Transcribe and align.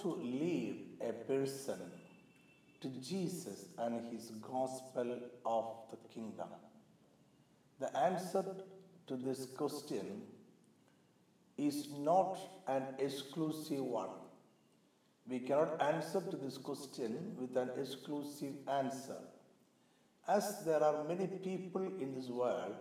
to 0.00 0.08
lead 0.08 0.98
a 1.00 1.12
person 1.12 1.80
to 2.80 2.88
Jesus 2.88 3.66
and 3.78 4.00
his 4.12 4.30
gospel 4.40 5.18
of 5.44 5.64
the 5.90 5.98
kingdom. 6.12 6.48
The 7.78 7.96
answer 7.96 8.44
to 9.06 9.16
this 9.16 9.46
question 9.46 10.22
is 11.56 11.88
not 11.98 12.38
an 12.68 12.84
exclusive 12.98 13.82
one. 13.84 14.10
We 15.28 15.40
cannot 15.40 15.80
answer 15.80 16.20
to 16.20 16.36
this 16.36 16.56
question 16.58 17.36
with 17.38 17.56
an 17.56 17.70
exclusive 17.78 18.54
answer. 18.68 19.18
As 20.26 20.64
there 20.64 20.82
are 20.82 21.04
many 21.04 21.26
people 21.26 21.82
in 22.00 22.14
this 22.14 22.28
world, 22.28 22.76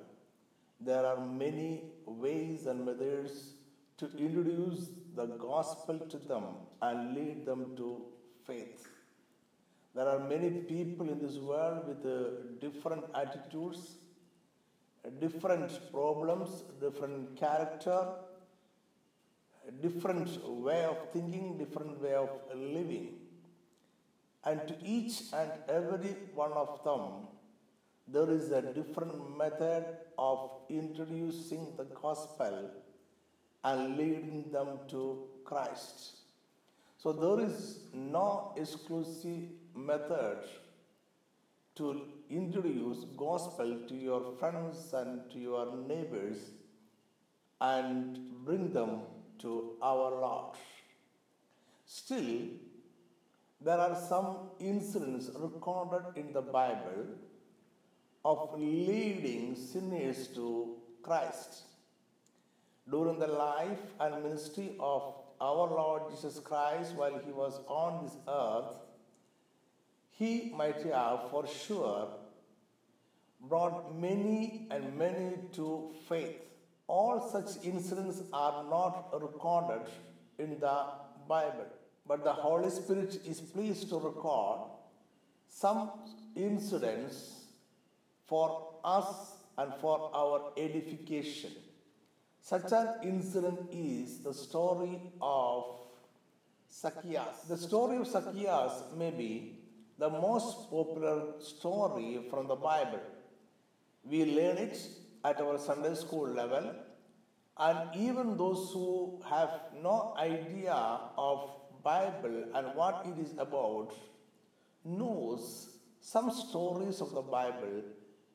there 0.80 1.06
are 1.06 1.26
many 1.26 1.84
ways 2.06 2.66
and 2.66 2.86
methods 2.86 3.54
to 3.98 4.06
introduce 4.18 4.90
the 5.20 5.28
gospel 5.50 5.98
to 6.14 6.18
them 6.32 6.46
and 6.82 7.16
lead 7.16 7.46
them 7.50 7.62
to 7.80 7.88
faith. 8.48 8.88
There 9.96 10.08
are 10.08 10.20
many 10.34 10.50
people 10.74 11.10
in 11.14 11.20
this 11.26 11.38
world 11.50 11.88
with 11.90 12.04
uh, 12.06 12.20
different 12.66 13.04
attitudes, 13.22 13.82
different 15.20 15.72
problems, 15.92 16.64
different 16.80 17.36
character, 17.38 18.02
different 19.82 20.30
way 20.68 20.84
of 20.86 20.98
thinking, 21.14 21.58
different 21.58 22.02
way 22.02 22.14
of 22.14 22.30
living. 22.56 23.08
And 24.46 24.68
to 24.70 24.76
each 24.96 25.16
and 25.34 25.52
every 25.68 26.16
one 26.34 26.54
of 26.54 26.84
them, 26.84 27.28
there 28.08 28.30
is 28.38 28.52
a 28.52 28.62
different 28.62 29.38
method 29.38 29.86
of 30.18 30.52
introducing 30.70 31.74
the 31.78 31.88
gospel 32.04 32.72
and 33.64 33.98
leading 33.98 34.46
them 34.52 34.80
to 34.90 35.28
Christ. 35.44 36.16
So 36.98 37.12
there 37.14 37.46
is 37.46 37.80
no 37.94 38.54
exclusive 38.58 39.44
method 39.76 40.40
to 41.76 42.02
introduce 42.30 43.06
gospel 43.18 43.78
to 43.88 43.96
your 43.96 44.34
friends 44.40 44.94
and 44.94 45.30
to 45.32 45.40
your 45.40 45.78
neighbors 45.88 46.38
and 47.62 48.20
bring 48.46 48.72
them 48.74 49.02
to 49.40 49.78
our 49.82 50.12
Lord. 50.12 50.56
Still, 51.86 52.50
there 53.62 53.80
are 53.80 53.96
some 53.96 54.50
incidents 54.60 55.30
recorded 55.36 56.18
in 56.18 56.34
the 56.34 56.42
Bible 56.42 57.08
of 58.24 58.60
leading 58.60 59.56
sinners 59.56 60.28
to 60.36 60.76
Christ 61.02 61.64
during 62.90 63.20
the 63.20 63.28
life 63.28 63.80
and 64.00 64.24
ministry 64.24 64.76
of 64.80 65.14
our 65.42 65.68
Lord 65.68 66.04
Jesus 66.12 66.40
Christ 66.40 66.96
while 66.96 67.20
he 67.26 67.32
was 67.32 67.60
on 67.68 68.04
this 68.04 68.18
earth, 68.28 68.76
he 70.10 70.52
might 70.56 70.82
have 70.84 71.30
for 71.30 71.48
sure 71.48 72.10
brought 73.42 73.98
many 73.98 74.68
and 74.70 74.98
many 74.98 75.36
to 75.54 75.92
faith. 76.08 76.42
All 76.88 77.30
such 77.30 77.64
incidents 77.64 78.22
are 78.34 78.64
not 78.70 79.10
recorded 79.22 79.88
in 80.38 80.60
the 80.60 80.86
Bible, 81.28 81.68
but 82.08 82.24
the 82.24 82.34
Holy 82.34 82.70
Spirit 82.70 83.20
is 83.26 83.40
pleased 83.40 83.88
to 83.90 84.00
record 84.00 84.72
some 85.48 85.92
incidents 86.36 87.46
for 88.26 88.76
us 88.84 89.38
and 89.58 89.74
for 89.80 90.10
our 90.14 90.52
edification. 90.58 91.52
Such 92.50 92.72
an 92.72 92.88
incident 93.04 93.60
is 93.72 94.22
the 94.22 94.34
story 94.34 95.00
of 95.22 95.66
Zacchaeus. 96.74 97.44
The 97.48 97.56
story 97.56 97.98
of 97.98 98.08
Zacchaeus 98.08 98.86
may 98.98 99.12
be 99.12 99.60
the 100.00 100.10
most 100.10 100.68
popular 100.72 101.40
story 101.40 102.26
from 102.32 102.48
the 102.48 102.56
Bible. 102.56 103.02
We 104.04 104.26
learn 104.26 104.58
it 104.58 104.80
at 105.24 105.40
our 105.40 105.60
Sunday 105.60 105.94
school 105.94 106.28
level, 106.28 106.74
and 107.56 107.96
even 107.96 108.36
those 108.36 108.72
who 108.74 109.22
have 109.30 109.52
no 109.84 110.16
idea 110.18 110.74
of 111.20 111.52
Bible 111.84 112.46
and 112.56 112.74
what 112.74 113.06
it 113.06 113.24
is 113.28 113.34
about 113.38 113.94
knows 114.84 115.70
some 116.02 116.32
stories 116.32 117.00
of 117.00 117.12
the 117.12 117.22
Bible, 117.22 117.84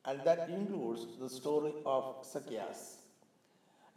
and 0.05 0.21
that 0.23 0.47
includes 0.49 1.05
the 1.19 1.29
story 1.29 1.73
of 1.85 2.25
Zacchaeus 2.25 2.94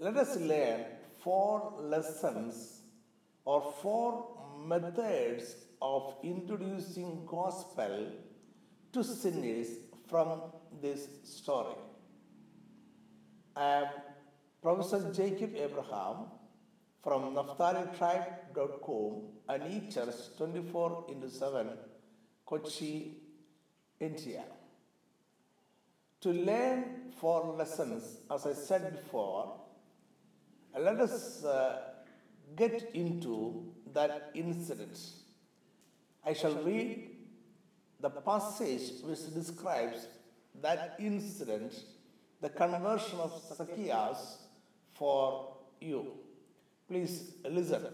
let 0.00 0.16
us 0.16 0.36
learn 0.36 0.84
four 1.25 1.75
lessons 1.81 2.82
or 3.44 3.75
four 3.82 4.28
methods 4.64 5.56
of 5.82 6.14
introducing 6.22 7.26
gospel 7.26 8.06
to 8.92 9.03
sinners 9.03 9.69
from 10.09 10.42
this 10.81 11.09
story. 11.25 11.75
I 13.56 13.64
am 13.64 13.86
Professor 14.62 15.12
Jacob 15.12 15.56
Abraham 15.56 16.26
from 17.03 17.34
NaphtaliTribe.com 17.34 19.22
and 19.48 19.62
eChurch 19.65 20.36
24 20.36 21.06
into 21.09 21.28
7, 21.28 21.70
Kochi, 22.47 23.16
India. 23.98 24.44
To 26.20 26.30
learn 26.30 27.12
four 27.20 27.54
lessons, 27.56 28.19
as 28.30 28.47
I 28.47 28.53
said 28.53 28.92
before, 28.92 29.59
let 30.78 31.00
us 31.00 31.44
uh, 31.44 31.81
get 32.56 32.91
into 32.94 33.65
that 33.93 34.31
incident. 34.34 34.99
I 36.25 36.33
shall 36.33 36.55
read 36.56 37.11
the 38.00 38.11
passage 38.11 38.93
which 39.03 39.33
describes 39.34 40.06
that 40.62 40.97
incident, 40.99 41.75
the 42.41 42.49
conversion 42.49 43.19
of 43.19 43.33
Zacchaeus 43.56 44.39
for 44.94 45.56
you. 45.81 46.06
Please 46.89 47.33
listen. 47.49 47.87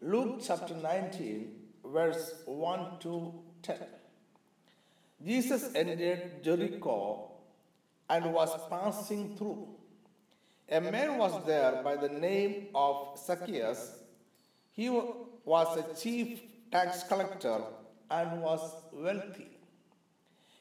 Luke 0.00 0.40
chapter 0.46 0.74
19, 0.74 1.54
verse 1.84 2.34
1 2.46 2.98
to 3.00 3.34
10. 3.62 3.76
Jesus 5.24 5.74
entered 5.74 6.42
Jericho 6.44 7.32
and 8.08 8.32
was 8.32 8.50
passing 8.70 9.36
through. 9.36 9.68
A 10.70 10.80
man 10.80 11.16
was 11.16 11.46
there 11.46 11.80
by 11.82 11.96
the 11.96 12.10
name 12.10 12.66
of 12.74 13.18
Zacchaeus. 13.18 14.00
He 14.72 14.90
was 14.90 15.78
a 15.78 15.94
chief 15.98 16.40
tax 16.70 17.04
collector 17.04 17.62
and 18.10 18.42
was 18.42 18.60
wealthy. 18.92 19.48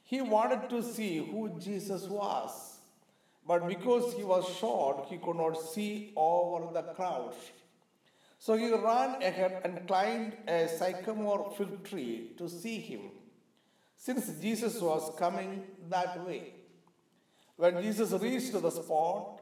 He 0.06 0.22
wanted 0.22 0.70
to 0.70 0.82
see 0.82 1.18
who 1.18 1.60
Jesus 1.60 2.04
was, 2.04 2.78
but 3.46 3.68
because 3.68 4.14
he 4.14 4.24
was 4.24 4.48
short, 4.58 5.08
he 5.10 5.18
could 5.18 5.36
not 5.36 5.60
see 5.62 6.14
over 6.16 6.72
the 6.74 6.84
crowd. 6.94 7.34
So 8.40 8.56
he 8.56 8.72
ran 8.72 9.22
ahead 9.22 9.62
and 9.66 9.86
climbed 9.86 10.38
a 10.48 10.70
sycamore 10.70 11.54
fig 11.58 11.84
tree 11.84 12.32
to 12.38 12.48
see 12.48 12.80
him, 12.80 13.02
since 13.98 14.30
Jesus 14.40 14.80
was 14.80 15.14
coming 15.20 15.64
that 15.90 16.26
way. 16.26 16.54
When 17.58 17.82
Jesus 17.82 18.14
reached 18.14 18.54
the 18.54 18.70
spot, 18.70 19.42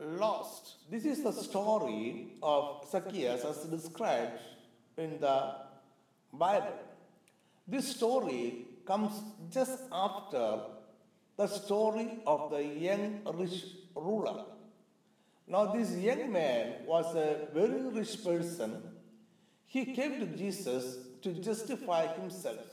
lost. 0.00 0.90
This 0.90 1.04
is 1.04 1.22
the 1.22 1.32
story 1.32 2.34
of 2.42 2.86
Zacchaeus 2.90 3.44
as 3.44 3.64
described 3.64 4.40
in 4.96 5.20
the 5.20 5.54
Bible. 6.32 6.78
This 7.66 7.88
story 7.88 8.66
comes 8.86 9.12
just 9.50 9.80
after 9.92 10.60
the 11.36 11.46
story 11.46 12.18
of 12.26 12.50
the 12.50 12.62
young 12.62 13.20
rich 13.34 13.64
ruler. 13.94 14.44
Now, 15.46 15.66
this 15.66 15.92
young 15.96 16.32
man 16.32 16.86
was 16.86 17.14
a 17.14 17.48
very 17.52 17.82
rich 17.88 18.24
person. 18.24 18.82
He 19.66 19.94
came 19.94 20.20
to 20.20 20.26
Jesus 20.26 20.96
to 21.22 21.32
justify 21.32 22.06
himself. 22.14 22.66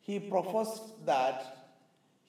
He 0.00 0.18
professed 0.18 1.04
that 1.06 1.61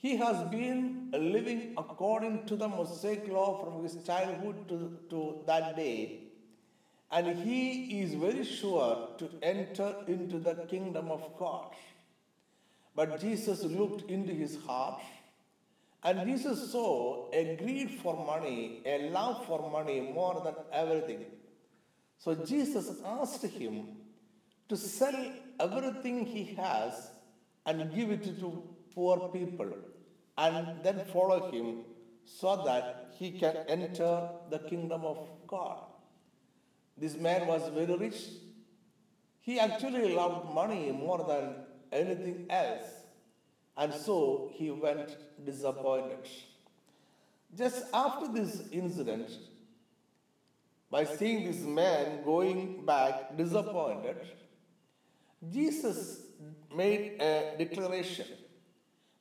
he 0.03 0.17
has 0.17 0.37
been 0.51 1.09
living 1.13 1.73
according 1.77 2.45
to 2.47 2.57
the 2.57 2.67
Mosaic 2.67 3.27
law 3.29 3.63
from 3.63 3.81
his 3.81 3.95
childhood 4.05 4.67
to, 4.67 4.97
to 5.09 5.39
that 5.47 5.77
day, 5.77 6.23
and 7.09 7.39
he 7.39 8.01
is 8.01 8.13
very 8.13 8.43
sure 8.43 9.07
to 9.17 9.29
enter 9.41 9.95
into 10.07 10.39
the 10.39 10.55
kingdom 10.73 11.09
of 11.09 11.23
God. 11.39 11.67
But 12.93 13.21
Jesus 13.21 13.63
looked 13.63 14.09
into 14.11 14.33
his 14.33 14.57
heart 14.67 15.01
and 16.03 16.27
Jesus 16.27 16.71
saw 16.71 17.29
a 17.31 17.55
greed 17.55 17.91
for 18.01 18.25
money, 18.25 18.81
a 18.85 19.09
love 19.09 19.45
for 19.45 19.71
money 19.71 20.01
more 20.01 20.41
than 20.43 20.55
everything. 20.71 21.25
So 22.19 22.35
Jesus 22.35 22.91
asked 23.05 23.45
him 23.45 23.87
to 24.67 24.75
sell 24.75 25.31
everything 25.59 26.25
he 26.25 26.43
has 26.55 27.09
and 27.65 27.93
give 27.95 28.11
it 28.11 28.23
to 28.39 28.63
poor 28.93 29.29
people 29.29 29.71
and 30.37 30.83
then 30.83 31.03
follow 31.11 31.51
him 31.51 31.83
so 32.25 32.63
that 32.65 33.13
he 33.17 33.31
can 33.31 33.57
enter 33.67 34.29
the 34.49 34.59
kingdom 34.59 35.03
of 35.05 35.27
God. 35.47 35.83
This 36.97 37.15
man 37.15 37.47
was 37.47 37.69
very 37.69 37.95
rich. 37.95 38.15
He 39.41 39.59
actually 39.59 40.13
loved 40.13 40.53
money 40.53 40.91
more 40.91 41.25
than 41.27 41.55
anything 41.91 42.45
else. 42.49 42.83
And 43.75 43.93
so 43.93 44.51
he 44.53 44.71
went 44.71 45.17
disappointed. 45.43 46.27
Just 47.57 47.85
after 47.93 48.27
this 48.27 48.63
incident, 48.71 49.29
by 50.89 51.03
seeing 51.03 51.45
this 51.45 51.61
man 51.61 52.23
going 52.23 52.85
back 52.85 53.35
disappointed, 53.35 54.17
Jesus 55.51 56.21
made 56.75 57.21
a 57.21 57.55
declaration 57.57 58.27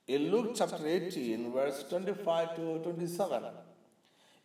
in 0.07 0.31
Luke 0.31 0.53
chapter 0.55 0.85
18, 0.85 1.51
verse 1.51 1.83
25 1.89 2.55
to 2.55 2.79
27. 2.79 3.43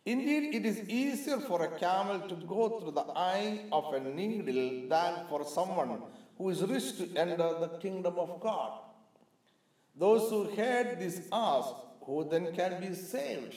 Indeed, 0.05 0.55
it 0.55 0.65
is 0.65 0.89
easier 0.89 1.39
for 1.39 1.63
a 1.63 1.79
camel 1.79 2.21
to 2.27 2.35
go 2.35 2.79
through 2.79 2.91
the 2.91 3.05
eye 3.15 3.65
of 3.71 3.93
a 3.93 3.99
needle 3.99 4.87
than 4.89 5.27
for 5.27 5.45
someone 5.45 6.01
who 6.37 6.49
is 6.49 6.61
rich 6.63 6.97
to 6.97 7.09
enter 7.17 7.59
the 7.59 7.77
kingdom 7.79 8.17
of 8.17 8.39
God. 8.39 8.79
Those 9.95 10.29
who 10.29 10.43
heard 10.55 10.99
this 10.99 11.27
asked, 11.31 11.75
Who 12.03 12.27
then 12.29 12.55
can 12.55 12.79
be 12.79 12.95
saved? 12.95 13.55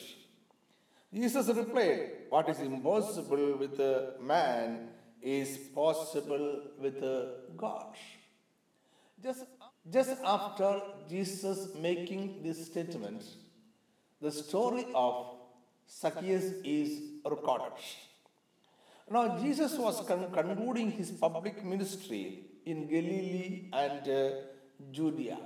Jesus 1.14 1.46
replied, 1.48 2.10
What 2.28 2.48
is 2.48 2.58
impossible 2.58 3.56
with 3.56 3.78
a 3.78 4.14
man 4.20 4.88
is 5.22 5.56
possible 5.72 6.62
with 6.78 7.00
God. 7.56 7.94
Just, 9.22 9.44
just 9.90 10.16
after 10.24 10.80
Jesus 11.08 11.74
making 11.74 12.42
this 12.42 12.66
statement, 12.66 13.24
the 14.20 14.30
story 14.30 14.86
of 14.94 15.36
Zacchaeus 15.90 16.44
is 16.64 17.00
recorded. 17.24 17.72
Now, 19.10 19.38
Jesus 19.38 19.76
was 19.76 20.06
con- 20.06 20.30
concluding 20.32 20.92
his 20.92 21.10
public 21.10 21.64
ministry 21.64 22.44
in 22.64 22.86
Galilee 22.86 23.68
and 23.72 24.08
uh, 24.08 24.30
Judea. 24.92 25.38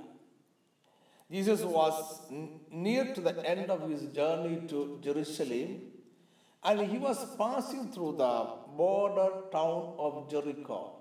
Jesus 1.29 1.61
was 1.61 2.21
near 2.71 3.13
to 3.13 3.19
the 3.19 3.45
end 3.45 3.69
of 3.69 3.89
his 3.89 4.03
journey 4.13 4.61
to 4.67 4.99
Jerusalem 5.03 5.81
and 6.63 6.81
he 6.81 6.97
was 6.97 7.35
passing 7.35 7.91
through 7.91 8.15
the 8.17 8.45
border 8.77 9.29
town 9.51 9.93
of 9.97 10.29
Jericho. 10.29 10.93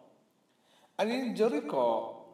And 0.99 1.13
in 1.13 1.37
Jericho, 1.37 2.26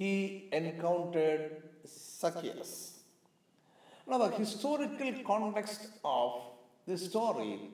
he 0.00 0.48
encountered 0.50 1.62
Zacchaeus. 1.86 3.00
Now, 4.08 4.16
the 4.16 4.30
historical 4.30 5.12
context 5.26 5.88
of 6.02 6.40
this 6.86 7.04
story 7.10 7.68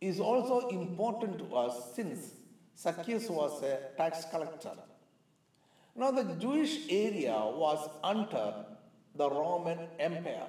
is 0.00 0.20
also 0.20 0.68
important 0.68 1.38
to 1.40 1.56
us 1.56 1.74
since 1.96 2.20
Zacchaeus 2.78 3.28
was 3.28 3.64
a 3.64 3.78
tax 3.96 4.26
collector. 4.30 4.76
Now, 5.96 6.12
the 6.12 6.36
Jewish 6.44 6.74
area 6.88 7.34
was 7.34 7.90
under 8.04 8.54
the 9.16 9.28
Roman 9.28 9.88
Empire. 9.98 10.46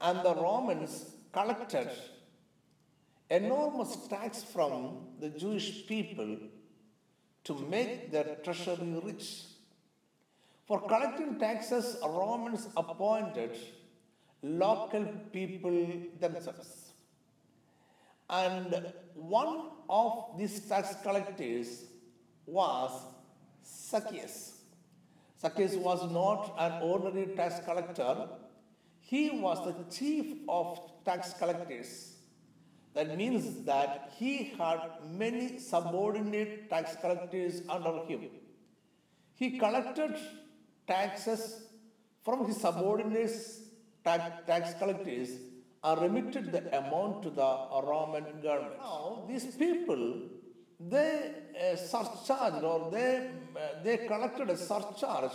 And 0.00 0.24
the 0.24 0.34
Romans 0.34 1.10
collected 1.30 1.90
enormous 3.28 3.96
tax 4.08 4.42
from 4.42 5.08
the 5.20 5.28
Jewish 5.28 5.86
people 5.86 6.38
to 7.44 7.54
make 7.68 8.10
their 8.10 8.36
treasury 8.42 8.98
rich. 9.04 9.42
For 10.68 10.80
collecting 10.86 11.38
taxes, 11.38 11.96
Romans 12.04 12.68
appointed 12.76 13.56
local 14.42 15.06
people 15.32 15.76
themselves. 16.20 16.92
And 18.28 18.92
one 19.14 19.70
of 19.88 20.36
these 20.36 20.60
tax 20.68 20.94
collectors 21.02 21.86
was 22.44 22.90
Zacchaeus. 23.66 24.58
Zacchaeus 25.40 25.74
was 25.76 26.02
not 26.12 26.54
an 26.58 26.82
ordinary 26.82 27.34
tax 27.34 27.64
collector, 27.64 28.28
he 29.00 29.30
was 29.30 29.64
the 29.64 29.74
chief 29.90 30.36
of 30.50 30.78
tax 31.06 31.32
collectors. 31.32 32.16
That 32.92 33.16
means 33.16 33.64
that 33.64 34.12
he 34.18 34.52
had 34.58 34.80
many 35.12 35.58
subordinate 35.58 36.68
tax 36.68 36.94
collectors 37.00 37.62
under 37.70 38.04
him. 38.04 38.28
He 39.34 39.58
collected 39.58 40.16
taxes 40.88 41.42
from 42.24 42.46
his 42.46 42.56
subordinates, 42.56 43.60
tax, 44.04 44.24
tax 44.46 44.74
collectors, 44.80 45.30
are 45.84 46.00
remitted 46.00 46.50
the 46.50 46.62
amount 46.76 47.22
to 47.22 47.30
the 47.30 47.50
Roman 47.90 48.24
government. 48.42 48.78
Now, 48.78 49.24
these 49.28 49.46
people 49.54 50.02
they 50.80 51.34
uh, 51.60 51.76
surcharged 51.76 52.64
or 52.64 52.90
they, 52.90 53.30
uh, 53.56 53.82
they 53.82 53.96
collected 53.98 54.48
a 54.48 54.56
surcharge 54.56 55.32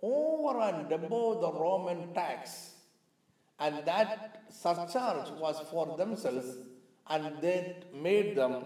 over 0.00 0.60
and 0.60 0.92
above 0.92 1.40
the 1.40 1.52
Roman 1.52 2.14
tax. 2.14 2.74
And 3.58 3.84
that 3.84 4.44
surcharge 4.50 5.30
was 5.40 5.60
for 5.70 5.96
themselves 5.96 6.56
and 7.08 7.40
they 7.40 7.82
made 7.92 8.36
them 8.36 8.64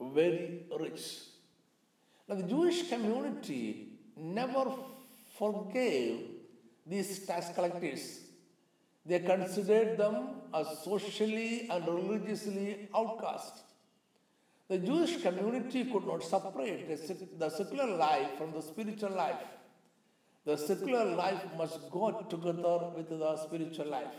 very 0.00 0.66
rich. 0.78 1.18
Now, 2.28 2.36
the 2.36 2.44
Jewish 2.44 2.88
community 2.88 3.88
never 4.16 4.72
forgave 5.38 6.30
these 6.86 7.26
tax 7.26 7.48
collectors. 7.54 8.20
They 9.06 9.18
considered 9.20 9.98
them 9.98 10.42
as 10.54 10.66
socially 10.84 11.68
and 11.70 11.86
religiously 11.86 12.88
outcast. 12.94 13.62
The 14.68 14.78
Jewish 14.78 15.20
community 15.20 15.84
could 15.84 16.06
not 16.06 16.22
separate 16.22 16.88
the 17.38 17.50
secular 17.50 17.86
life 17.96 18.38
from 18.38 18.52
the 18.52 18.62
spiritual 18.62 19.10
life. 19.10 19.44
The 20.46 20.56
secular 20.56 21.04
life 21.04 21.42
must 21.58 21.90
go 21.90 22.12
together 22.30 22.90
with 22.96 23.08
the 23.10 23.36
spiritual 23.36 23.86
life. 23.86 24.14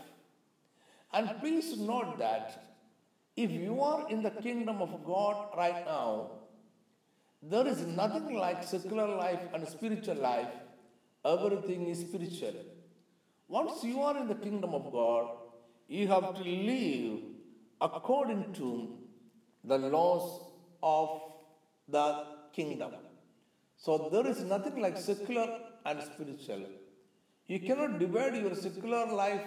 And 1.12 1.30
please 1.40 1.76
note 1.78 2.18
that 2.18 2.76
if 3.36 3.50
you 3.50 3.80
are 3.80 4.08
in 4.08 4.22
the 4.22 4.30
kingdom 4.30 4.80
of 4.82 5.04
God 5.04 5.56
right 5.56 5.84
now, 5.84 6.30
there 7.42 7.66
is 7.66 7.86
nothing 7.86 8.36
like 8.36 8.64
secular 8.64 9.08
life 9.08 9.40
and 9.52 9.66
spiritual 9.68 10.16
life. 10.16 10.48
Everything 11.34 11.82
is 11.92 12.00
spiritual. 12.06 12.56
Once 13.48 13.82
you 13.90 14.00
are 14.06 14.16
in 14.20 14.28
the 14.32 14.38
kingdom 14.46 14.72
of 14.78 14.84
God, 14.92 15.26
you 15.88 16.06
have 16.08 16.26
to 16.38 16.44
live 16.70 17.18
according 17.80 18.42
to 18.58 18.68
the 19.64 19.78
laws 19.78 20.26
of 20.82 21.08
the 21.88 22.06
kingdom. 22.52 22.92
So 23.76 24.08
there 24.12 24.26
is 24.32 24.40
nothing 24.54 24.80
like 24.80 24.96
secular 24.96 25.48
and 25.84 26.02
spiritual. 26.02 26.66
You 27.46 27.60
cannot 27.60 27.98
divide 27.98 28.36
your 28.36 28.54
secular 28.54 29.06
life 29.22 29.46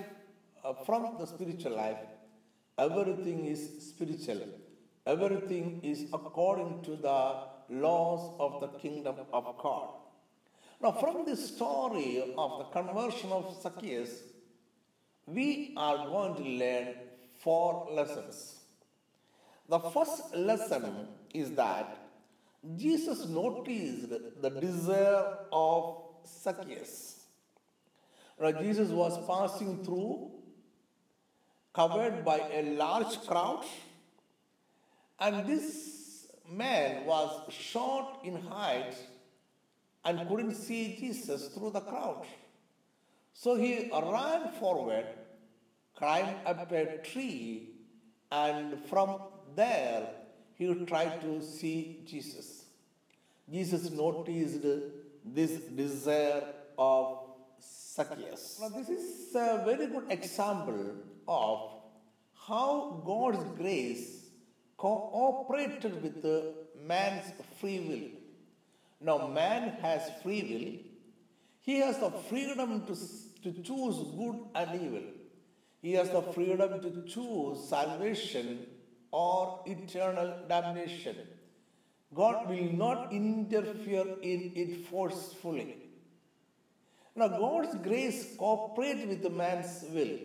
uh, 0.63 0.73
from 0.85 1.17
the 1.19 1.25
spiritual 1.25 1.75
life. 1.75 2.03
Everything 2.77 3.45
is 3.45 3.61
spiritual. 3.89 4.41
Everything 5.05 5.81
is 5.83 6.05
according 6.13 6.81
to 6.83 6.95
the 7.07 7.19
laws 7.85 8.23
of 8.39 8.61
the 8.61 8.69
kingdom 8.83 9.15
of 9.33 9.45
God. 9.57 9.98
Now, 10.81 10.93
from 10.93 11.25
this 11.25 11.55
story 11.55 12.33
of 12.37 12.59
the 12.59 12.63
conversion 12.65 13.33
of 13.33 13.61
Zacchaeus, 13.61 14.21
we 15.25 15.73
are 15.75 15.97
going 16.07 16.35
to 16.35 16.41
learn 16.41 16.95
four 17.37 17.89
lessons. 17.91 18.59
The 19.67 19.79
first 19.79 20.33
lesson 20.33 21.09
is 21.33 21.51
that 21.55 21.97
Jesus 22.77 23.27
noticed 23.27 24.09
the 24.41 24.49
desire 24.49 25.39
of 25.51 25.97
Zacchaeus. 26.25 27.23
Now, 28.41 28.53
Jesus 28.53 28.89
was 28.89 29.19
passing 29.27 29.83
through, 29.83 30.31
covered 31.73 32.23
by 32.23 32.39
a 32.53 32.75
large 32.77 33.19
crowd, 33.27 33.65
and 35.19 35.45
this 35.45 36.27
man 36.49 37.05
was 37.05 37.51
short 37.53 38.19
in 38.23 38.41
height 38.43 38.95
and 40.05 40.27
couldn't 40.27 40.55
see 40.55 40.95
Jesus 40.99 41.47
through 41.49 41.71
the 41.71 41.81
crowd. 41.81 42.25
So 43.33 43.55
he 43.55 43.89
ran 43.91 44.51
forward, 44.59 45.05
climbed 45.95 46.35
up 46.45 46.71
a 46.71 46.97
tree, 46.99 47.69
and 48.31 48.83
from 48.85 49.21
there 49.55 50.07
he 50.55 50.73
tried 50.85 51.21
to 51.21 51.41
see 51.41 52.01
Jesus. 52.05 52.65
Jesus 53.51 53.89
noticed 53.91 54.65
this 55.25 55.51
desire 55.61 56.43
of 56.77 57.19
Zacchaeus. 57.61 58.59
Now, 58.61 58.69
this 58.69 58.89
is 58.89 59.35
a 59.35 59.63
very 59.65 59.87
good 59.87 60.05
example 60.09 60.95
of 61.27 61.71
how 62.47 63.01
God's 63.05 63.43
grace 63.57 64.25
cooperated 64.77 66.01
with 66.01 66.25
man's 66.85 67.33
free 67.59 67.79
will. 67.79 68.18
Now, 69.01 69.27
man 69.27 69.77
has 69.81 70.09
free 70.21 70.43
will, 70.43 70.91
he 71.61 71.79
has 71.79 71.99
the 71.99 72.11
freedom 72.11 72.85
to, 72.85 72.95
to 73.43 73.61
choose 73.61 73.97
good 74.17 74.39
and 74.55 74.81
evil. 74.81 75.03
He 75.81 75.93
has 75.93 76.09
the 76.09 76.21
freedom 76.21 76.81
to 76.81 77.03
choose 77.07 77.69
salvation 77.69 78.65
or 79.11 79.61
eternal 79.65 80.33
damnation. 80.47 81.15
God 82.13 82.49
will 82.49 82.73
not 82.73 83.13
interfere 83.13 84.05
in 84.21 84.51
it 84.55 84.87
forcefully. 84.87 85.77
Now, 87.15 87.27
God's 87.27 87.75
grace 87.83 88.35
cooperates 88.37 89.05
with 89.05 89.21
the 89.21 89.29
man's 89.29 89.85
will. 89.93 90.17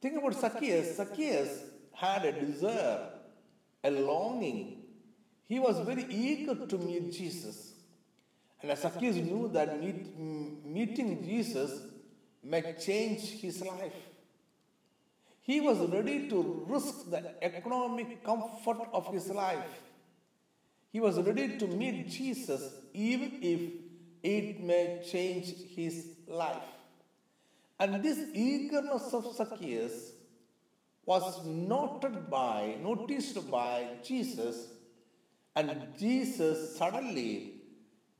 Think 0.00 0.18
about 0.18 0.34
Zacchaeus. 0.34 0.96
Zacchaeus 0.96 1.62
had 1.92 2.24
a 2.24 2.32
desire, 2.32 3.08
a 3.82 3.90
longing. 3.90 4.73
He 5.46 5.58
was 5.58 5.78
very 5.80 6.06
eager 6.08 6.66
to 6.66 6.78
meet 6.78 7.12
Jesus. 7.12 7.74
And 8.62 8.76
Zacchaeus 8.78 9.16
knew 9.16 9.50
that 9.52 9.80
meet, 9.80 10.18
meeting 10.18 11.22
Jesus 11.22 11.80
may 12.42 12.74
change 12.80 13.20
his 13.20 13.60
life. 13.62 13.92
He 15.42 15.60
was 15.60 15.78
ready 15.90 16.28
to 16.30 16.64
risk 16.66 17.10
the 17.10 17.44
economic 17.44 18.24
comfort 18.24 18.78
of 18.92 19.12
his 19.12 19.28
life. 19.28 19.82
He 20.90 21.00
was 21.00 21.20
ready 21.20 21.58
to 21.58 21.66
meet 21.66 22.08
Jesus 22.08 22.72
even 22.94 23.38
if 23.42 23.60
it 24.22 24.62
may 24.62 25.02
change 25.06 25.52
his 25.76 26.06
life. 26.26 26.62
And 27.78 28.02
this 28.02 28.18
eagerness 28.32 29.12
of 29.12 29.34
Zacchaeus 29.36 30.12
was 31.04 31.44
noted 31.44 32.30
by, 32.30 32.76
noticed 32.80 33.50
by 33.50 33.88
Jesus, 34.02 34.68
and 35.56 35.86
Jesus 35.98 36.76
suddenly 36.76 37.54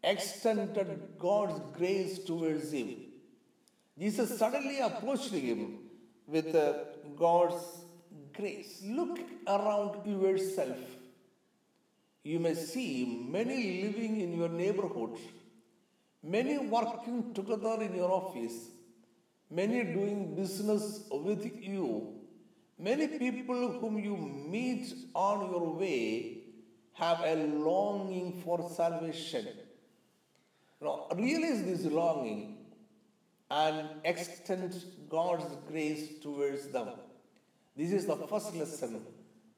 extended 0.03 0.89
God's 1.19 1.61
grace 1.77 2.19
towards 2.25 2.71
him. 2.73 2.97
Jesus 3.99 4.39
suddenly 4.39 4.79
approached 4.81 5.31
him 5.31 5.79
with 6.27 6.55
uh, 6.55 6.75
God's 7.17 7.63
grace. 8.37 8.83
Look 8.85 9.19
around 9.47 10.07
yourself. 10.07 10.79
You 12.23 12.39
may 12.39 12.55
see 12.55 13.27
many 13.29 13.83
living 13.83 14.21
in 14.21 14.37
your 14.37 14.49
neighborhood, 14.49 15.19
many 16.23 16.59
working 16.59 17.35
together 17.35 17.83
in 17.83 17.95
your 17.95 18.11
office, 18.11 18.71
many 19.51 19.85
doing 19.85 20.35
business 20.35 21.05
with 21.11 21.45
you, 21.63 22.15
many 22.79 23.09
people 23.09 23.73
whom 23.73 23.99
you 23.99 24.17
meet 24.17 24.95
on 25.15 25.51
your 25.51 25.75
way 25.75 26.44
have 26.95 27.21
a 27.21 27.35
longing 27.47 28.41
for 28.43 28.69
salvation 28.71 29.47
now, 30.85 31.07
realize 31.17 31.65
this 31.65 31.85
longing 31.87 32.59
and 33.51 33.89
extend 34.05 34.85
God's 35.09 35.57
grace 35.67 36.19
towards 36.23 36.69
them. 36.69 36.89
This 37.75 37.91
is 37.93 38.05
the 38.05 38.17
first 38.17 38.55
lesson 38.55 39.01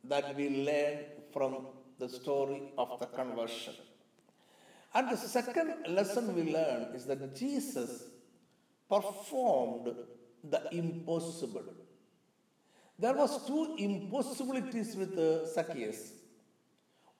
that 0.04 0.36
we 0.36 0.64
learn 0.64 0.98
from 1.32 1.66
the 1.98 2.08
story 2.08 2.62
of 2.78 3.00
the 3.00 3.06
conversion. 3.06 3.74
And 4.94 5.10
the 5.10 5.16
second 5.16 5.74
lesson 5.88 6.32
we 6.34 6.52
learn 6.52 6.94
is 6.94 7.06
that 7.06 7.34
Jesus 7.34 8.04
performed 8.88 9.94
the 10.44 10.62
impossible. 10.70 11.64
There 12.98 13.14
was 13.14 13.46
two 13.46 13.74
impossibilities 13.78 14.94
with 14.94 15.18
uh, 15.18 15.46
Zacchaeus. 15.46 16.12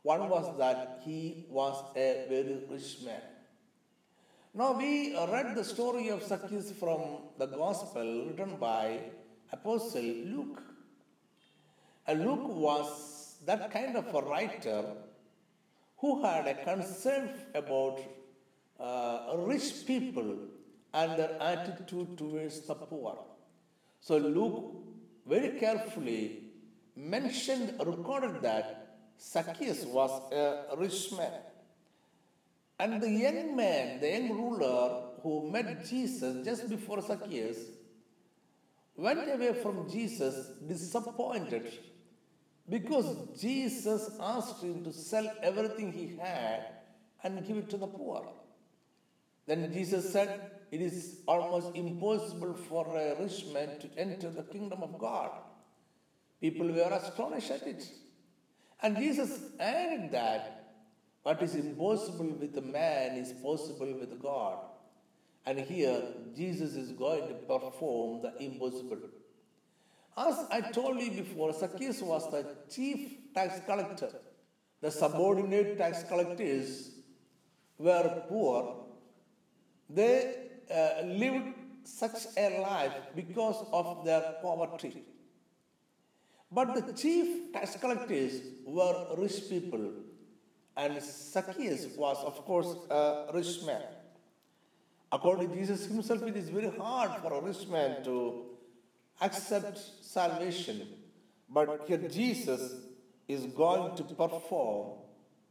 One 0.07 0.29
was 0.29 0.57
that 0.59 1.01
he 1.05 1.47
was 1.51 1.83
a 1.97 2.27
very 2.29 2.59
rich 2.71 2.99
man. 3.05 3.23
Now 4.55 4.71
we 4.79 5.17
read 5.33 5.57
the 5.57 5.65
story 5.65 6.11
of 6.11 6.23
Zacchaeus 6.23 6.71
from 6.83 7.01
the 7.39 7.47
Gospel 7.47 8.27
written 8.27 8.55
by 8.61 9.01
Apostle 9.53 10.11
Luke. 10.33 10.63
And 12.07 12.25
Luke 12.25 12.47
was 12.67 13.35
that 13.47 13.73
kind 13.73 13.97
of 13.97 14.15
a 14.15 14.21
writer 14.21 14.85
who 15.97 16.23
had 16.23 16.47
a 16.47 16.55
concern 16.55 17.31
about 17.57 17.99
uh, 18.79 19.35
rich 19.39 19.89
people 19.89 20.39
and 20.95 21.19
their 21.19 21.37
attitude 21.43 22.17
towards 22.17 22.61
the 22.61 22.77
poor. 22.77 23.19
So 23.99 24.19
Luke 24.19 24.73
very 25.27 25.59
carefully 25.59 26.45
mentioned, 26.95 27.75
recorded 27.85 28.41
that 28.43 28.86
Zacchaeus 29.21 29.85
was 29.87 30.33
a 30.33 30.77
rich 30.77 31.13
man. 31.13 31.33
And 32.79 33.01
the 33.01 33.11
young 33.11 33.57
man, 33.57 34.01
the 34.01 34.11
young 34.11 34.31
ruler 34.31 35.03
who 35.23 35.51
met 35.51 35.87
Jesus 35.87 36.45
just 36.45 36.69
before 36.69 37.01
Zacchaeus, 37.01 37.59
went 38.97 39.31
away 39.31 39.55
from 39.55 39.91
Jesus 39.91 40.49
disappointed 40.67 41.73
because 42.69 43.41
Jesus 43.41 44.11
asked 44.21 44.63
him 44.63 44.85
to 44.85 44.93
sell 44.93 45.31
everything 45.43 45.93
he 45.93 46.17
had 46.17 46.67
and 47.23 47.47
give 47.47 47.57
it 47.57 47.71
to 47.71 47.77
the 47.77 47.87
poor. 47.87 48.27
Then 49.47 49.73
Jesus 49.73 50.13
said, 50.13 50.51
It 50.71 50.81
is 50.83 51.21
almost 51.27 51.75
impossible 51.77 52.55
for 52.69 52.97
a 52.97 53.15
rich 53.23 53.47
man 53.53 53.79
to 53.79 53.89
enter 53.97 54.31
the 54.31 54.43
kingdom 54.43 54.83
of 54.83 54.99
God. 54.99 55.31
People 56.41 56.67
were 56.67 56.91
astonished 56.93 57.51
at 57.51 57.67
it. 57.67 57.89
And 58.83 58.97
Jesus 58.97 59.41
added 59.59 60.11
that 60.13 60.75
what 61.23 61.43
is 61.43 61.55
impossible 61.55 62.37
with 62.39 62.63
man 62.65 63.17
is 63.17 63.33
possible 63.33 63.93
with 63.99 64.21
God. 64.21 64.59
And 65.45 65.61
here, 65.61 66.03
Jesus 66.37 66.75
is 66.75 66.93
going 66.93 67.29
to 67.29 67.35
perform 67.35 68.23
the 68.23 68.37
impossible. 68.43 68.99
As 70.17 70.45
I 70.51 70.61
told 70.61 71.01
you 71.01 71.11
before, 71.11 71.53
Zacchaeus 71.53 72.01
was 72.01 72.31
the 72.31 72.47
chief 72.71 73.33
tax 73.35 73.61
collector. 73.67 74.11
The 74.81 74.91
subordinate 74.91 75.79
tax 75.79 76.05
collectors 76.05 76.91
were 77.79 78.23
poor. 78.29 78.87
They 79.89 80.49
uh, 80.75 81.07
lived 81.07 81.55
such 81.85 82.27
a 82.37 82.61
life 82.61 82.95
because 83.15 83.65
of 83.73 84.05
their 84.05 84.37
poverty. 84.43 85.03
But 86.51 86.87
the 86.87 86.93
chief 86.93 87.53
tax 87.53 87.77
collectors 87.77 88.41
were 88.65 89.15
rich 89.19 89.49
people 89.49 89.93
and 90.77 91.03
Zacchaeus 91.03 91.87
was, 91.97 92.19
of 92.25 92.45
course, 92.45 92.77
a 92.91 93.31
rich 93.33 93.63
man. 93.65 93.83
According 95.11 95.51
to 95.51 95.57
Jesus 95.57 95.87
himself, 95.87 96.23
it 96.23 96.37
is 96.37 96.49
very 96.51 96.71
hard 96.77 97.23
for 97.23 97.33
a 97.33 97.41
rich 97.41 97.67
man 97.69 98.05
to 98.05 98.45
accept 99.21 99.81
salvation. 100.03 100.87
But 101.49 101.85
here 101.87 101.97
Jesus 101.97 102.75
is 103.27 103.47
going 103.47 103.97
to 103.97 104.05
perform 104.05 104.99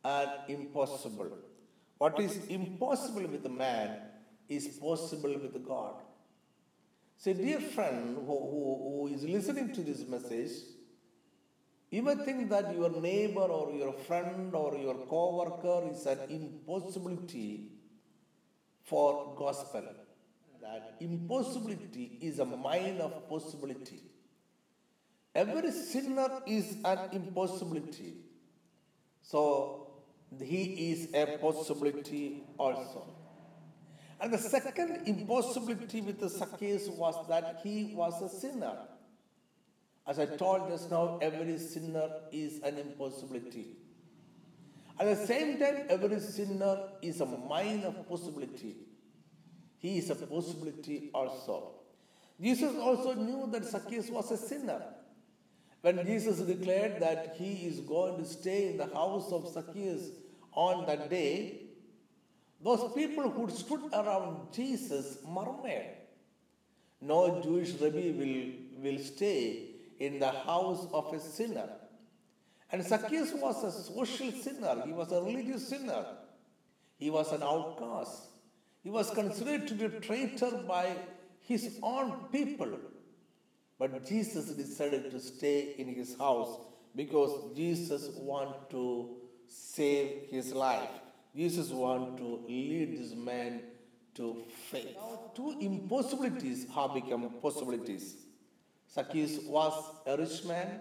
an 0.03 0.29
impossible. 0.47 1.31
What 1.97 2.19
is 2.19 2.45
impossible 2.47 3.27
with 3.27 3.45
a 3.45 3.49
man 3.49 3.97
is 4.47 4.67
possible 4.67 5.33
with 5.33 5.65
God. 5.65 5.95
So, 7.17 7.33
dear 7.33 7.59
friend 7.59 8.17
who, 8.17 8.25
who, 8.25 9.07
who 9.07 9.09
is 9.15 9.23
listening 9.23 9.73
to 9.73 9.81
this 9.81 10.05
message, 10.07 10.51
you 11.95 12.01
may 12.01 12.15
think 12.25 12.49
that 12.49 12.73
your 12.75 12.89
neighbor 13.01 13.47
or 13.57 13.71
your 13.73 13.93
friend 14.07 14.53
or 14.53 14.75
your 14.75 14.95
co-worker 15.11 15.89
is 15.89 16.05
an 16.05 16.19
impossibility 16.29 17.71
for 18.83 19.33
gospel. 19.37 19.85
That 20.61 20.95
impossibility 20.99 22.17
is 22.21 22.39
a 22.39 22.45
mine 22.45 22.99
of 22.99 23.29
possibility. 23.29 24.01
Every 25.33 25.71
sinner 25.71 26.27
is 26.45 26.77
an 26.83 26.99
impossibility. 27.13 28.13
So 29.21 29.87
he 30.41 30.91
is 30.91 31.13
a 31.13 31.37
possibility 31.37 32.43
also. 32.57 33.05
And 34.19 34.33
the 34.33 34.37
second 34.37 35.07
impossibility 35.07 36.01
with 36.01 36.19
the 36.19 36.29
Zacchaeus 36.29 36.89
was 36.89 37.15
that 37.29 37.61
he 37.63 37.93
was 37.95 38.21
a 38.21 38.29
sinner. 38.37 38.77
As 40.07 40.19
I 40.19 40.25
told 40.25 40.69
just 40.69 40.91
now, 40.91 41.17
every 41.21 41.57
sinner 41.57 42.09
is 42.31 42.61
an 42.61 42.77
impossibility. 42.77 43.69
At 44.99 45.07
the 45.07 45.25
same 45.25 45.59
time, 45.59 45.85
every 45.89 46.19
sinner 46.19 46.77
is 47.01 47.21
a 47.21 47.25
minor 47.25 47.91
possibility. 48.07 48.75
He 49.79 49.97
is 49.97 50.09
a 50.09 50.15
possibility 50.15 51.09
also. 51.13 51.71
Jesus 52.39 52.75
also 52.75 53.13
knew 53.13 53.49
that 53.51 53.65
Zacchaeus 53.65 54.09
was 54.09 54.31
a 54.31 54.37
sinner. 54.37 54.81
When 55.81 56.05
Jesus 56.05 56.39
declared 56.39 57.01
that 57.01 57.35
he 57.37 57.67
is 57.67 57.79
going 57.79 58.17
to 58.17 58.25
stay 58.25 58.71
in 58.71 58.77
the 58.77 58.87
house 58.87 59.31
of 59.31 59.51
Zacchaeus 59.51 60.09
on 60.53 60.85
that 60.85 61.09
day, 61.09 61.61
those 62.63 62.91
people 62.93 63.29
who 63.29 63.49
stood 63.49 63.81
around 63.93 64.53
Jesus 64.53 65.17
murmured, 65.27 65.87
No 67.01 67.41
Jewish 67.41 67.73
rabbi 67.73 68.11
will, 68.17 68.51
will 68.81 68.99
stay 69.03 69.74
in 69.99 70.19
the 70.19 70.29
house 70.29 70.87
of 70.93 71.13
a 71.13 71.19
sinner. 71.19 71.69
And 72.71 72.83
Zacchaeus 72.83 73.33
was 73.33 73.63
a 73.63 73.71
social 73.71 74.31
sinner, 74.31 74.81
he 74.85 74.91
was 74.91 75.11
a 75.11 75.21
religious 75.21 75.67
sinner, 75.67 76.05
he 76.97 77.09
was 77.09 77.31
an 77.31 77.43
outcast. 77.43 78.23
He 78.83 78.89
was 78.91 79.09
considered 79.09 79.67
to 79.67 79.73
be 79.73 79.85
a 79.85 79.89
traitor 79.89 80.51
by 80.67 80.95
his 81.41 81.79
own 81.81 82.25
people. 82.31 82.69
But 83.79 84.05
Jesus 84.07 84.45
decided 84.51 85.09
to 85.11 85.19
stay 85.19 85.73
in 85.77 85.87
his 85.87 86.17
house 86.17 86.59
because 86.95 87.55
Jesus 87.55 88.09
wanted 88.15 88.69
to 88.69 89.15
save 89.47 90.27
his 90.29 90.53
life. 90.53 90.89
Jesus 91.35 91.69
wanted 91.69 92.17
to 92.17 92.45
lead 92.47 92.97
this 92.97 93.13
man 93.15 93.61
to 94.15 94.43
faith. 94.69 94.95
Two 95.35 95.57
impossibilities 95.59 96.67
have 96.73 96.93
become 96.93 97.29
possibilities. 97.41 98.24
Zacchaeus 98.95 99.39
was 99.45 99.73
a 100.05 100.15
rich 100.15 100.45
man, 100.45 100.79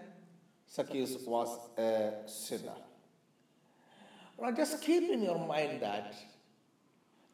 Zacchaeus 0.73 1.17
was 1.27 1.49
a 1.77 2.13
sinner. 2.25 2.79
Now, 4.41 4.51
just 4.51 4.81
keep 4.81 5.09
in 5.11 5.21
your 5.21 5.45
mind 5.45 5.81
that 5.81 6.15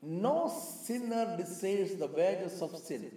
no 0.02 0.52
sinner 0.84 1.38
desires 1.38 1.94
the 1.96 2.08
wages 2.08 2.60
of 2.64 2.76
sin. 2.78 3.12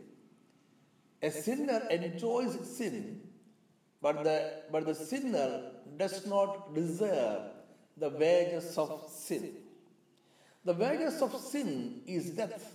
A 1.22 1.30
sinner 1.30 1.80
enjoys 1.90 2.58
sin, 2.68 3.22
but 4.02 4.22
the, 4.24 4.64
but 4.70 4.84
the 4.84 4.94
sinner 4.94 5.70
does 5.96 6.26
not 6.26 6.74
deserve 6.74 7.44
the 7.96 8.10
wages 8.10 8.76
of 8.76 9.08
sin. 9.10 9.52
The 10.66 10.74
wages 10.74 11.22
of 11.22 11.34
sin 11.40 12.02
is 12.06 12.30
death. 12.30 12.74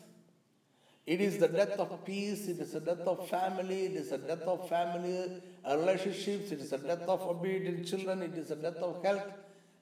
It 1.14 1.22
is 1.22 1.40
the 1.40 1.48
death 1.48 1.80
of 1.80 2.06
peace, 2.06 2.48
it 2.48 2.60
is 2.60 2.74
the 2.74 2.82
death 2.82 3.08
of 3.12 3.28
family, 3.28 3.86
it 3.86 3.94
is 3.94 4.12
the 4.12 4.20
death 4.20 4.44
of 4.44 4.70
family 4.70 5.42
relationships, 5.68 6.52
it 6.52 6.60
is 6.60 6.70
the 6.70 6.78
death 6.78 7.08
of 7.14 7.22
obedient 7.24 7.88
children, 7.88 8.22
it 8.22 8.36
is 8.38 8.50
the 8.50 8.56
death 8.56 8.76
of 8.76 9.04
health, 9.04 9.24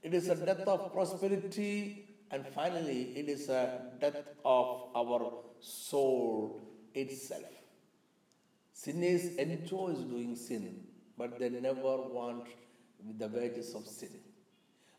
it 0.02 0.14
is 0.14 0.28
the 0.30 0.36
death 0.36 0.66
of 0.66 0.94
prosperity, 0.94 2.06
and 2.32 2.48
finally, 2.56 3.02
it 3.18 3.28
is 3.28 3.50
a 3.50 3.82
death 4.00 4.24
of 4.46 4.84
our 4.96 5.34
soul 5.60 6.62
itself. 6.94 7.52
Sinners 8.72 9.26
enjoy 9.36 9.96
doing 9.96 10.34
sin, 10.34 10.80
but 11.18 11.38
they 11.40 11.50
never 11.50 11.98
want 12.20 12.46
the 13.20 13.28
wages 13.28 13.76
of 13.76 13.86
sin. 13.86 14.12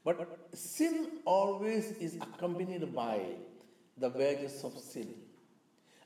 But 0.05 0.51
sin 0.53 1.09
always 1.25 1.93
is 1.93 2.17
accompanied 2.17 2.95
by 2.95 3.19
the 3.97 4.11
wages 4.11 4.63
of 4.63 4.79
sin. 4.79 5.15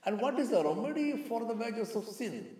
And 0.04 0.20
what 0.20 0.38
is 0.38 0.50
the 0.50 0.64
remedy 0.64 1.24
for 1.28 1.44
the 1.44 1.54
wages 1.54 1.94
of 1.94 2.04
sin? 2.06 2.56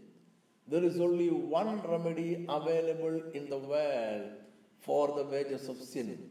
There 0.68 0.84
is 0.84 1.00
only 1.00 1.30
one 1.30 1.82
remedy 1.82 2.46
available 2.48 3.20
in 3.34 3.50
the 3.50 3.58
world 3.58 4.30
for 4.80 5.08
the 5.16 5.24
wages 5.24 5.68
of 5.68 5.76
sin 5.78 6.30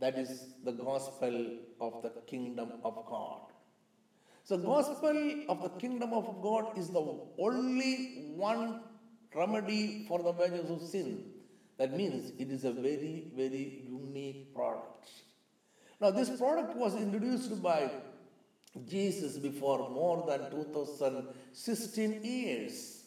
that 0.00 0.18
is 0.18 0.48
the 0.64 0.72
gospel 0.72 1.34
of 1.80 2.02
the 2.02 2.10
kingdom 2.26 2.72
of 2.84 2.94
God. 3.06 3.40
So, 4.44 4.58
gospel 4.58 5.44
of 5.48 5.62
the 5.62 5.70
kingdom 5.80 6.12
of 6.12 6.42
God 6.42 6.76
is 6.78 6.88
the 6.88 7.04
only 7.38 8.32
one 8.36 8.80
remedy 9.34 10.04
for 10.06 10.22
the 10.22 10.32
wages 10.32 10.70
of 10.70 10.82
sin. 10.82 11.24
That 11.78 11.96
means 11.96 12.32
it 12.38 12.50
is 12.50 12.64
a 12.64 12.72
very, 12.72 13.32
very 13.34 13.84
unique 13.88 14.54
product. 14.54 15.08
Now, 16.00 16.10
this 16.10 16.28
product 16.38 16.76
was 16.76 16.94
introduced 16.94 17.62
by 17.62 17.90
Jesus 18.86 19.38
before 19.38 19.88
more 19.90 20.24
than 20.26 20.50
2016 20.50 22.24
years, 22.24 23.04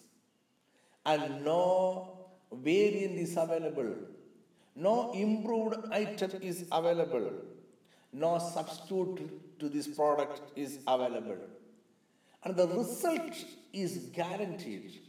and 1.05 1.43
no 1.43 2.27
variant 2.51 3.17
is 3.17 3.35
available 3.35 3.95
no 4.77 5.11
improved 5.13 5.91
item 5.91 6.31
is 6.39 6.65
available. 6.71 7.31
No 8.13 8.37
substitute 8.37 9.59
to 9.59 9.69
this 9.69 9.87
product 9.87 10.41
is 10.55 10.79
available. 10.87 11.37
And 12.43 12.55
the 12.55 12.67
result 12.67 13.35
is 13.73 13.97
guaranteed. 14.13 15.01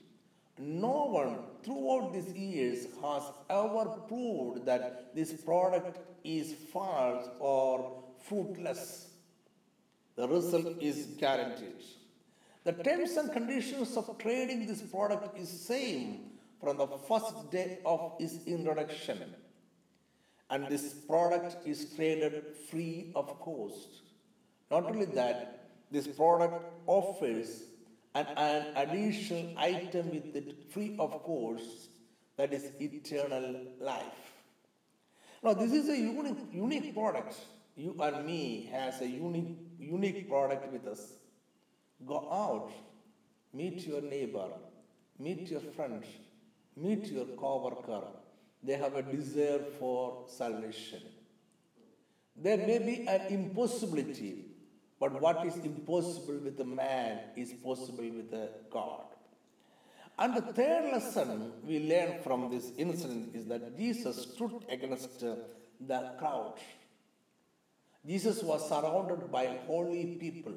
No 0.58 1.04
one 1.04 1.36
throughout 1.62 2.14
these 2.14 2.32
years 2.32 2.86
has 3.02 3.24
ever 3.50 3.84
proved 4.08 4.64
that 4.64 5.14
this 5.14 5.32
product 5.34 5.98
is 6.24 6.54
false 6.72 7.28
or 7.38 8.02
fruitless. 8.26 9.07
The 10.18 10.28
result 10.28 10.82
is 10.82 11.06
guaranteed. 11.16 11.82
The 12.64 12.72
terms 12.72 13.16
and 13.16 13.32
conditions 13.32 13.96
of 13.96 14.18
trading 14.18 14.66
this 14.66 14.82
product 14.82 15.38
is 15.38 15.48
same 15.48 16.32
from 16.60 16.76
the 16.76 16.88
first 17.08 17.50
day 17.50 17.78
of 17.86 18.14
its 18.18 18.44
introduction 18.44 19.34
and 20.50 20.66
this 20.68 20.94
product 20.94 21.66
is 21.66 21.92
traded 21.94 22.42
free 22.70 23.12
of 23.14 23.38
cost. 23.40 23.88
Not 24.70 24.86
only 24.86 25.04
that, 25.06 25.68
this 25.90 26.06
product 26.06 26.64
offers 26.86 27.64
an, 28.14 28.26
an 28.36 28.66
additional 28.76 29.54
item 29.58 30.10
with 30.10 30.34
it 30.34 30.72
free 30.72 30.96
of 30.98 31.10
cost 31.22 31.90
that 32.36 32.52
is 32.52 32.70
eternal 32.80 33.66
life. 33.80 34.32
Now, 35.42 35.54
this 35.54 35.72
is 35.72 35.88
a 35.88 35.96
unique, 35.96 36.38
unique 36.52 36.94
product. 36.94 37.36
You 37.76 37.94
and 38.00 38.26
me 38.26 38.68
has 38.72 39.00
a 39.00 39.06
unique, 39.06 39.56
unique 39.78 40.28
product 40.28 40.72
with 40.72 40.86
us. 40.86 41.12
Go 42.06 42.28
out, 42.30 42.70
meet 43.52 43.86
your 43.86 44.00
neighbor, 44.00 44.48
meet 45.18 45.50
your 45.50 45.60
friend, 45.60 46.04
meet 46.76 47.06
your 47.06 47.26
coworker, 47.36 48.02
they 48.62 48.74
have 48.74 48.94
a 48.94 49.02
desire 49.02 49.60
for 49.78 50.24
salvation. 50.26 51.00
There 52.36 52.56
may 52.56 52.78
be 52.78 53.08
an 53.08 53.32
impossibility, 53.32 54.44
but 55.00 55.20
what 55.20 55.44
is 55.46 55.56
impossible 55.56 56.38
with 56.42 56.60
a 56.60 56.64
man 56.64 57.20
is 57.36 57.52
possible 57.52 58.08
with 58.10 58.32
a 58.32 58.50
God. 58.70 59.04
And 60.18 60.34
the 60.34 60.40
third 60.40 60.92
lesson 60.92 61.52
we 61.64 61.78
learn 61.88 62.20
from 62.22 62.50
this 62.50 62.72
incident 62.76 63.34
is 63.34 63.46
that 63.46 63.76
Jesus 63.78 64.22
stood 64.22 64.64
against 64.68 65.20
the 65.20 66.12
crowd. 66.18 66.54
Jesus 68.08 68.42
was 68.42 68.68
surrounded 68.68 69.30
by 69.30 69.46
holy 69.66 70.16
people 70.16 70.54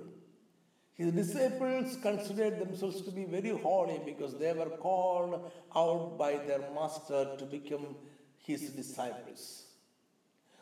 his 1.01 1.13
disciples 1.13 1.97
considered 1.99 2.59
themselves 2.59 3.01
to 3.01 3.11
be 3.11 3.25
very 3.25 3.57
holy 3.57 3.99
because 4.05 4.37
they 4.37 4.53
were 4.53 4.69
called 4.69 5.51
out 5.75 6.17
by 6.17 6.33
their 6.33 6.63
master 6.75 7.35
to 7.39 7.45
become 7.45 7.95
his 8.37 8.69
disciples. 8.69 9.63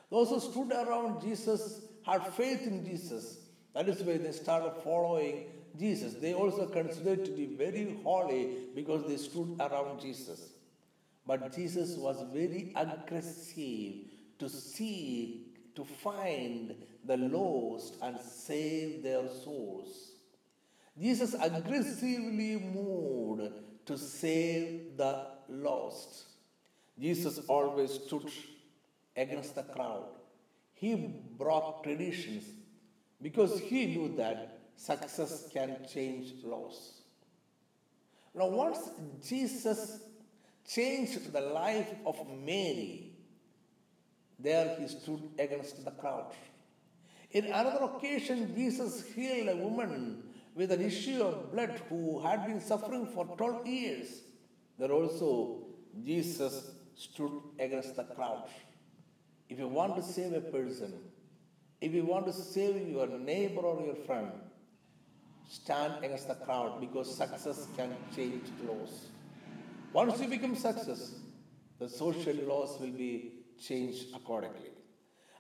Those 0.09 0.29
who 0.29 0.39
stood 0.39 0.71
around 0.71 1.21
Jesus 1.21 1.81
had 2.05 2.25
faith 2.33 2.65
in 2.65 2.85
Jesus. 2.85 3.39
That 3.73 3.89
is 3.89 4.01
why 4.01 4.17
they 4.17 4.31
started 4.31 4.81
following 4.81 5.47
Jesus. 5.77 6.13
They 6.13 6.33
also 6.33 6.67
considered 6.67 7.25
to 7.25 7.31
be 7.31 7.45
very 7.45 7.97
holy 8.05 8.67
because 8.73 9.05
they 9.07 9.17
stood 9.17 9.57
around 9.59 9.99
Jesus. 9.99 10.53
But 11.27 11.53
Jesus 11.53 11.97
was 11.97 12.23
very 12.33 12.71
aggressive 12.77 13.93
to 14.39 14.47
seek, 14.47 15.48
to 15.79 15.85
find 15.85 16.75
the 17.05 17.15
lost 17.15 17.95
and 18.01 18.19
save 18.19 19.01
their 19.01 19.25
souls. 19.29 20.11
Jesus 20.99 21.33
aggressively 21.39 22.57
moved 22.57 23.53
to 23.85 23.97
save 23.97 24.97
the 24.97 25.25
lost. 25.47 26.25
Jesus 26.99 27.39
always 27.47 27.93
stood 27.93 28.29
against 29.15 29.55
the 29.55 29.63
crowd. 29.63 30.09
He 30.73 30.95
broke 31.37 31.83
traditions 31.83 32.43
because 33.21 33.57
he 33.61 33.85
knew 33.85 34.17
that 34.17 34.59
success 34.75 35.47
can 35.53 35.77
change 35.91 36.33
loss. 36.43 37.03
Now, 38.35 38.47
once 38.47 38.79
Jesus 39.25 40.01
changed 40.67 41.31
the 41.31 41.39
life 41.39 41.89
of 42.05 42.17
Mary, 42.27 43.08
There 44.39 44.75
he 44.79 44.87
stood 44.87 45.21
against 45.37 45.83
the 45.83 45.91
crowd. 45.91 46.31
In 47.31 47.45
another 47.45 47.85
occasion, 47.85 48.53
Jesus 48.55 49.05
healed 49.13 49.49
a 49.49 49.55
woman 49.55 50.23
with 50.55 50.71
an 50.71 50.81
issue 50.81 51.21
of 51.21 51.51
blood 51.51 51.81
who 51.89 52.19
had 52.21 52.45
been 52.47 52.59
suffering 52.59 53.05
for 53.05 53.25
12 53.25 53.67
years. 53.67 54.21
There 54.77 54.91
also, 54.91 55.59
Jesus 56.05 56.71
stood 56.95 57.31
against 57.59 57.95
the 57.95 58.03
crowd. 58.03 58.45
If 59.47 59.59
you 59.59 59.67
want 59.67 59.95
to 59.97 60.03
save 60.03 60.33
a 60.33 60.41
person, 60.41 60.93
if 61.81 61.93
you 61.93 62.05
want 62.05 62.27
to 62.27 62.33
save 62.33 62.87
your 62.87 63.07
neighbor 63.07 63.61
or 63.61 63.85
your 63.85 63.95
friend, 63.95 64.31
stand 65.49 66.03
against 66.03 66.27
the 66.27 66.35
crowd 66.35 66.79
because 66.79 67.15
success 67.15 67.67
can 67.75 67.95
change 68.15 68.43
laws. 68.67 69.07
Once 69.93 70.19
you 70.19 70.27
become 70.27 70.55
success, 70.55 71.13
the 71.79 71.89
social 71.89 72.35
laws 72.45 72.79
will 72.79 72.91
be 72.91 73.38
changed 73.59 74.15
accordingly. 74.15 74.71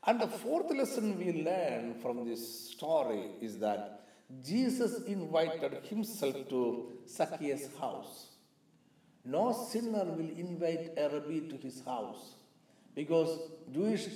And 0.05 0.19
the 0.19 0.27
fourth 0.27 0.71
lesson 0.71 1.17
we 1.17 1.43
learn 1.43 1.95
from 2.01 2.27
this 2.27 2.71
story 2.71 3.31
is 3.41 3.59
that 3.59 4.07
Jesus 4.43 5.03
invited 5.05 5.83
himself 5.83 6.35
to 6.49 6.93
Zacchaeus' 7.07 7.69
house. 7.79 8.27
No 9.25 9.51
sinner 9.69 10.05
will 10.05 10.29
invite 10.37 10.93
a 10.97 11.09
rabbi 11.09 11.39
to 11.49 11.57
his 11.61 11.83
house 11.83 12.35
because 12.95 13.39
Jewish 13.71 14.07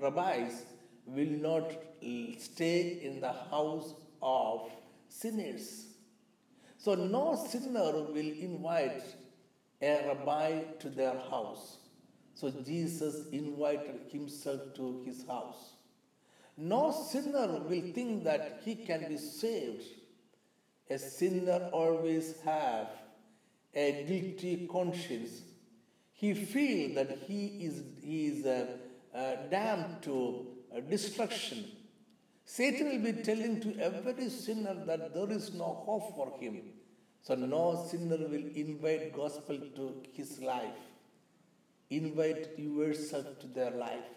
rabbis 0.00 0.64
will 1.06 1.34
not 1.48 1.72
stay 2.38 3.00
in 3.02 3.20
the 3.20 3.32
house 3.32 3.94
of 4.22 4.70
sinners. 5.08 5.86
So, 6.76 6.94
no 6.94 7.36
sinner 7.48 7.92
will 7.92 8.32
invite 8.48 9.02
a 9.80 10.08
rabbi 10.08 10.62
to 10.80 10.88
their 10.88 11.18
house. 11.30 11.78
So 12.38 12.52
Jesus 12.52 13.26
invited 13.32 14.02
himself 14.12 14.60
to 14.76 15.02
his 15.04 15.26
house. 15.26 15.72
No 16.56 16.92
sinner 16.92 17.64
will 17.68 17.92
think 17.92 18.22
that 18.22 18.60
he 18.64 18.76
can 18.76 19.08
be 19.08 19.16
saved. 19.18 19.82
A 20.88 20.98
sinner 20.98 21.68
always 21.72 22.40
have 22.44 22.90
a 23.74 24.04
guilty 24.06 24.68
conscience. 24.70 25.42
He 26.12 26.32
feels 26.32 26.94
that 26.94 27.18
he 27.26 27.46
is, 27.66 27.82
he 28.04 28.26
is 28.26 28.46
uh, 28.46 28.66
uh, 29.12 29.48
damned 29.50 30.00
to 30.02 30.46
uh, 30.76 30.78
destruction. 30.78 31.64
Satan 32.44 32.88
will 33.02 33.12
be 33.12 33.20
telling 33.20 33.60
to 33.62 33.76
every 33.80 34.30
sinner 34.30 34.76
that 34.86 35.12
there 35.12 35.32
is 35.32 35.52
no 35.54 35.82
hope 35.84 36.14
for 36.14 36.38
him. 36.38 36.62
So 37.20 37.34
no 37.34 37.84
sinner 37.90 38.16
will 38.16 38.48
invite 38.54 39.12
gospel 39.12 39.58
to 39.74 40.02
his 40.12 40.40
life. 40.40 40.87
Invite 41.90 42.58
yourself 42.58 43.38
to 43.40 43.46
their 43.46 43.70
life. 43.70 44.08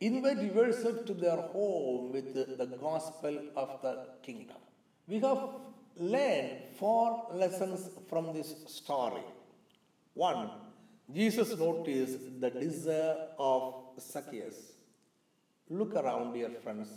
Invite 0.00 0.42
yourself 0.42 1.04
to 1.06 1.14
their 1.14 1.36
home 1.36 2.12
with 2.12 2.34
the, 2.34 2.66
gospel 2.80 3.38
of 3.56 3.80
the 3.82 4.06
kingdom. 4.22 4.56
We 5.06 5.20
have 5.20 5.48
learned 5.96 6.50
four 6.78 7.26
lessons 7.32 7.88
from 8.08 8.32
this 8.32 8.54
story. 8.66 9.22
One, 10.14 10.50
Jesus 11.12 11.56
noticed 11.58 12.40
the 12.40 12.50
desire 12.50 13.16
of 13.38 13.74
Zacchaeus. 14.00 14.72
Look 15.68 15.94
around, 15.94 16.34
dear 16.34 16.50
friends. 16.62 16.88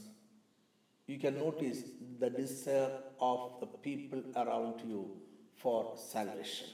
You 1.07 1.19
can 1.19 1.37
notice 1.37 1.83
the 2.19 2.29
desire 2.29 2.91
of 3.19 3.59
the 3.59 3.67
people 3.67 4.21
around 4.35 4.81
you 4.85 5.09
for 5.55 5.93
salvation. 5.95 6.67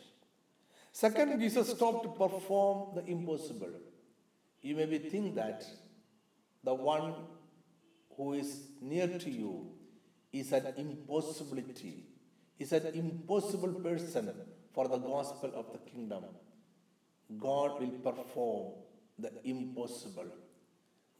Second, 0.96 1.42
Jesus 1.42 1.72
stopped 1.72 2.04
to 2.04 2.10
perform 2.10 2.96
the 2.96 3.04
impossible. 3.12 3.74
You 4.62 4.78
may 4.78 4.86
be 4.86 4.98
think 4.98 5.36
that 5.36 5.66
the 6.64 6.74
one 6.74 7.16
who 8.16 8.32
is 8.32 8.70
near 8.82 9.06
to 9.06 9.30
you 9.30 9.72
is 10.32 10.54
an 10.54 10.68
impossibility, 10.78 12.06
is 12.58 12.72
an 12.72 12.86
impossible 12.94 13.74
person 13.88 14.32
for 14.74 14.88
the 14.88 14.98
gospel 14.98 15.52
of 15.54 15.74
the 15.74 15.80
kingdom. 15.80 16.24
God 17.38 17.82
will 17.82 18.14
perform 18.14 18.76
the 19.20 19.34
impossible. 19.44 20.32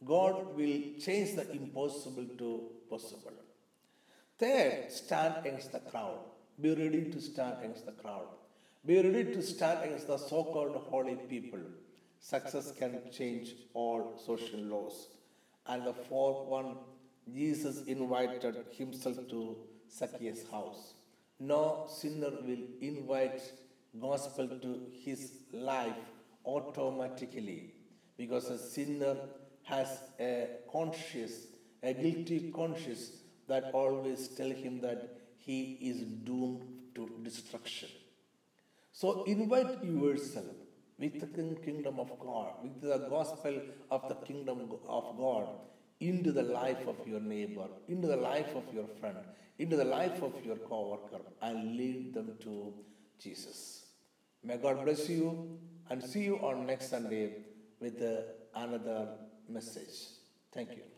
God 0.06 0.56
will 0.56 0.80
change 0.98 1.36
the 1.36 1.52
impossible 1.52 2.24
to 2.38 2.70
possible. 2.88 3.36
Third, 4.38 4.90
stand 4.90 5.34
against 5.44 5.72
the 5.72 5.80
crowd. 5.80 6.20
Be 6.58 6.70
ready 6.70 7.10
to 7.10 7.20
stand 7.20 7.56
against 7.58 7.84
the 7.84 7.92
crowd. 7.92 8.28
Be 8.86 9.02
ready 9.02 9.24
to 9.34 9.42
stand 9.42 9.82
against 9.82 10.06
the 10.06 10.16
so 10.16 10.44
called 10.44 10.76
holy 10.88 11.16
people. 11.16 11.58
Success 12.20 12.72
can 12.78 13.00
change 13.10 13.54
all 13.74 14.22
social 14.24 14.60
laws. 14.60 15.08
And 15.66 15.84
the 15.84 15.92
fourth 15.92 16.46
one, 16.46 16.76
Jesus 17.34 17.82
invited 17.86 18.64
himself 18.70 19.16
to 19.30 19.56
Zacchaeus' 19.92 20.48
house. 20.52 20.94
No 21.40 21.88
sinner 21.88 22.30
will 22.30 22.64
invite 22.80 23.42
gospel 24.00 24.46
to 24.46 24.80
his 25.04 25.32
life 25.52 26.04
automatically 26.44 27.74
because 28.16 28.48
a 28.50 28.58
sinner 28.58 29.16
has 29.64 29.98
a 30.20 30.46
conscience, 30.70 31.32
a 31.82 31.92
guilty 31.92 32.52
conscience 32.54 33.10
that 33.48 33.64
always 33.72 34.28
tell 34.28 34.50
him 34.50 34.80
that 34.80 35.18
he 35.36 35.76
is 35.80 36.02
doomed 36.02 36.62
to 36.94 37.10
destruction. 37.24 37.88
So 39.00 39.24
invite 39.24 39.84
yourself 39.84 40.56
with 40.98 41.20
the 41.20 41.26
kingdom 41.62 42.00
of 42.00 42.10
God, 42.18 42.52
with 42.62 42.80
the 42.80 43.06
gospel 43.10 43.60
of 43.90 44.08
the 44.08 44.14
kingdom 44.14 44.70
of 44.88 45.18
God 45.18 45.48
into 46.00 46.32
the 46.32 46.42
life 46.42 46.86
of 46.88 46.96
your 47.06 47.20
neighbor, 47.20 47.68
into 47.88 48.08
the 48.08 48.16
life 48.16 48.54
of 48.54 48.64
your 48.72 48.88
friend, 48.98 49.18
into 49.58 49.76
the 49.76 49.84
life 49.84 50.22
of 50.22 50.32
your 50.42 50.56
co-worker 50.56 51.20
and 51.42 51.76
lead 51.76 52.14
them 52.14 52.38
to 52.40 52.72
Jesus. 53.18 53.84
May 54.42 54.56
God 54.56 54.82
bless 54.82 55.10
you 55.10 55.58
and 55.90 56.02
see 56.02 56.24
you 56.24 56.36
on 56.36 56.64
next 56.64 56.88
Sunday 56.88 57.44
with 57.78 58.02
another 58.54 59.08
message. 59.46 59.96
Thank 60.54 60.70
you. 60.70 60.95